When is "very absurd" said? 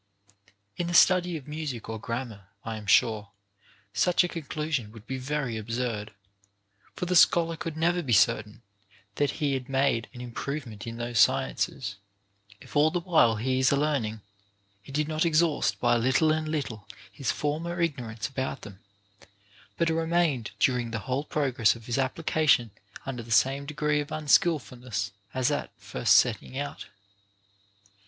5.19-6.11